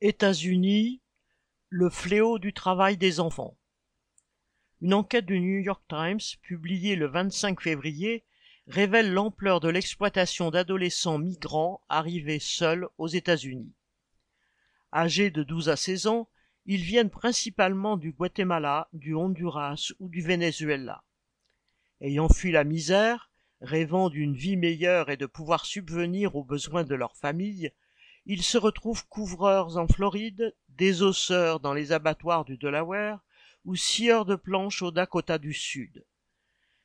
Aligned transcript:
États-Unis, 0.00 1.02
le 1.70 1.90
fléau 1.90 2.38
du 2.38 2.52
travail 2.52 2.96
des 2.96 3.18
enfants. 3.18 3.58
Une 4.80 4.94
enquête 4.94 5.26
du 5.26 5.40
New 5.40 5.58
York 5.58 5.82
Times, 5.88 6.20
publiée 6.40 6.94
le 6.94 7.08
25 7.08 7.60
février, 7.60 8.24
révèle 8.68 9.12
l'ampleur 9.12 9.58
de 9.58 9.68
l'exploitation 9.68 10.52
d'adolescents 10.52 11.18
migrants 11.18 11.82
arrivés 11.88 12.38
seuls 12.38 12.86
aux 12.96 13.08
États-Unis. 13.08 13.74
Âgés 14.92 15.30
de 15.30 15.42
12 15.42 15.68
à 15.68 15.74
16 15.74 16.06
ans, 16.06 16.28
ils 16.64 16.82
viennent 16.82 17.10
principalement 17.10 17.96
du 17.96 18.12
Guatemala, 18.12 18.88
du 18.92 19.16
Honduras 19.16 19.90
ou 19.98 20.08
du 20.08 20.20
Venezuela. 20.20 21.02
Ayant 22.00 22.28
fui 22.28 22.52
la 22.52 22.62
misère, 22.62 23.32
rêvant 23.60 24.10
d'une 24.10 24.36
vie 24.36 24.56
meilleure 24.56 25.10
et 25.10 25.16
de 25.16 25.26
pouvoir 25.26 25.66
subvenir 25.66 26.36
aux 26.36 26.44
besoins 26.44 26.84
de 26.84 26.94
leur 26.94 27.16
famille, 27.16 27.72
ils 28.30 28.42
se 28.42 28.58
retrouvent 28.58 29.06
couvreurs 29.08 29.78
en 29.78 29.88
Floride, 29.88 30.54
désosseurs 30.68 31.60
dans 31.60 31.72
les 31.72 31.92
abattoirs 31.92 32.44
du 32.44 32.58
Delaware 32.58 33.20
ou 33.64 33.74
scieurs 33.74 34.26
de 34.26 34.36
planches 34.36 34.82
au 34.82 34.90
Dakota 34.90 35.38
du 35.38 35.54
Sud. 35.54 36.04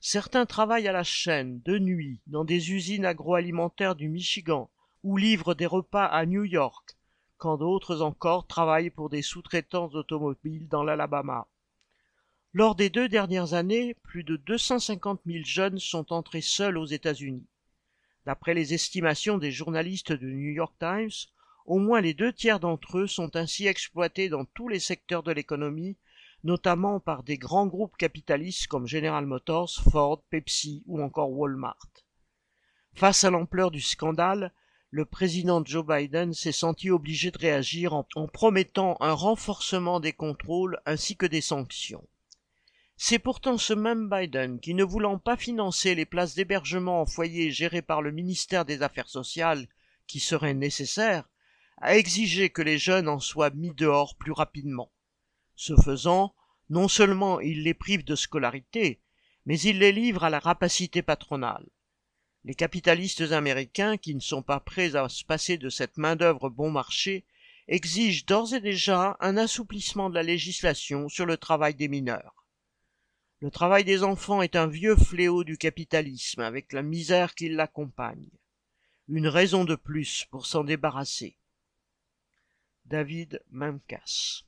Certains 0.00 0.46
travaillent 0.46 0.88
à 0.88 0.92
la 0.92 1.04
chaîne, 1.04 1.60
de 1.60 1.78
nuit, 1.78 2.22
dans 2.26 2.44
des 2.44 2.72
usines 2.72 3.04
agroalimentaires 3.04 3.96
du 3.96 4.08
Michigan, 4.08 4.70
ou 5.02 5.18
livrent 5.18 5.54
des 5.54 5.66
repas 5.66 6.06
à 6.06 6.24
New 6.24 6.44
York, 6.44 6.96
quand 7.36 7.58
d'autres 7.58 8.00
encore 8.00 8.46
travaillent 8.46 8.90
pour 8.90 9.10
des 9.10 9.22
sous-traitants 9.22 9.90
automobiles 9.92 10.68
dans 10.68 10.84
l'Alabama. 10.84 11.46
Lors 12.54 12.76
des 12.76 12.88
deux 12.88 13.10
dernières 13.10 13.52
années, 13.52 13.92
plus 14.02 14.24
de 14.24 14.36
250 14.36 15.20
000 15.26 15.44
jeunes 15.44 15.78
sont 15.78 16.14
entrés 16.14 16.40
seuls 16.40 16.78
aux 16.78 16.86
États-Unis. 16.86 17.46
D'après 18.26 18.54
les 18.54 18.74
estimations 18.74 19.38
des 19.38 19.52
journalistes 19.52 20.12
du 20.12 20.34
New 20.34 20.50
York 20.50 20.74
Times, 20.80 21.12
au 21.64 21.78
moins 21.78 22.00
les 22.00 22.12
deux 22.12 22.32
tiers 22.32 22.58
d'entre 22.58 22.98
eux 22.98 23.06
sont 23.06 23.36
ainsi 23.36 23.68
exploités 23.68 24.28
dans 24.28 24.44
tous 24.44 24.66
les 24.66 24.80
secteurs 24.80 25.22
de 25.22 25.30
l'économie, 25.30 25.96
notamment 26.42 26.98
par 26.98 27.22
des 27.22 27.38
grands 27.38 27.68
groupes 27.68 27.96
capitalistes 27.96 28.66
comme 28.66 28.88
General 28.88 29.24
Motors, 29.24 29.70
Ford, 29.90 30.24
Pepsi 30.28 30.82
ou 30.86 31.00
encore 31.00 31.30
Walmart. 31.30 31.88
Face 32.94 33.22
à 33.22 33.30
l'ampleur 33.30 33.70
du 33.70 33.80
scandale, 33.80 34.52
le 34.90 35.04
président 35.04 35.64
Joe 35.64 35.86
Biden 35.86 36.34
s'est 36.34 36.50
senti 36.50 36.90
obligé 36.90 37.30
de 37.30 37.38
réagir 37.38 37.92
en, 37.92 38.04
promettant 38.32 38.96
un 39.00 39.12
renforcement 39.12 40.00
des 40.00 40.12
contrôles 40.12 40.80
ainsi 40.84 41.16
que 41.16 41.26
des 41.26 41.40
sanctions. 41.40 42.08
C'est 42.98 43.18
pourtant 43.18 43.58
ce 43.58 43.74
même 43.74 44.08
Biden 44.08 44.58
qui, 44.58 44.72
ne 44.72 44.82
voulant 44.82 45.18
pas 45.18 45.36
financer 45.36 45.94
les 45.94 46.06
places 46.06 46.34
d'hébergement 46.34 47.02
en 47.02 47.06
foyer 47.06 47.50
gérées 47.50 47.82
par 47.82 48.00
le 48.00 48.10
ministère 48.10 48.64
des 48.64 48.82
Affaires 48.82 49.08
sociales 49.08 49.68
qui 50.06 50.18
seraient 50.18 50.54
nécessaires, 50.54 51.28
a 51.78 51.96
exigé 51.96 52.48
que 52.48 52.62
les 52.62 52.78
jeunes 52.78 53.08
en 53.08 53.20
soient 53.20 53.50
mis 53.50 53.74
dehors 53.74 54.16
plus 54.16 54.32
rapidement. 54.32 54.90
Ce 55.56 55.76
faisant, 55.76 56.34
non 56.70 56.88
seulement 56.88 57.38
il 57.40 57.64
les 57.64 57.74
prive 57.74 58.02
de 58.02 58.16
scolarité, 58.16 59.02
mais 59.44 59.60
il 59.60 59.78
les 59.78 59.92
livre 59.92 60.24
à 60.24 60.30
la 60.30 60.38
rapacité 60.38 61.02
patronale. 61.02 61.66
Les 62.44 62.54
capitalistes 62.54 63.32
américains, 63.32 63.98
qui 63.98 64.14
ne 64.14 64.20
sont 64.20 64.42
pas 64.42 64.60
prêts 64.60 64.96
à 64.96 65.08
se 65.10 65.24
passer 65.24 65.58
de 65.58 65.68
cette 65.68 65.98
main-d'œuvre 65.98 66.48
bon 66.48 66.70
marché, 66.70 67.26
exigent 67.68 68.24
d'ores 68.26 68.54
et 68.54 68.60
déjà 68.60 69.18
un 69.20 69.36
assouplissement 69.36 70.08
de 70.08 70.14
la 70.14 70.22
législation 70.22 71.08
sur 71.10 71.26
le 71.26 71.36
travail 71.36 71.74
des 71.74 71.88
mineurs. 71.88 72.35
Le 73.46 73.52
travail 73.52 73.84
des 73.84 74.02
enfants 74.02 74.42
est 74.42 74.56
un 74.56 74.66
vieux 74.66 74.96
fléau 74.96 75.44
du 75.44 75.56
capitalisme 75.56 76.40
avec 76.40 76.72
la 76.72 76.82
misère 76.82 77.36
qui 77.36 77.48
l'accompagne. 77.48 78.28
Une 79.06 79.28
raison 79.28 79.64
de 79.64 79.76
plus 79.76 80.26
pour 80.32 80.46
s'en 80.46 80.64
débarrasser. 80.64 81.38
David 82.86 83.40
Mamkas 83.52 84.42